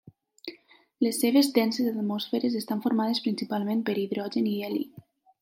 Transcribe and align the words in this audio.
Les 1.07 1.19
seves 1.23 1.49
denses 1.57 1.89
atmosferes 1.91 2.57
estan 2.61 2.81
formades 2.87 3.23
principalment 3.27 3.85
per 3.91 3.97
hidrogen 4.07 4.51
i 4.55 4.57
heli. 4.65 4.85